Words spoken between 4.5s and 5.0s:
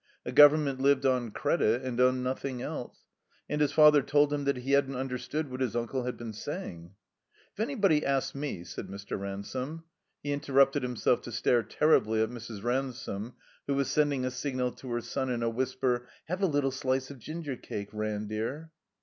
he hadn't